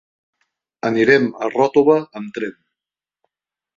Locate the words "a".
1.47-1.51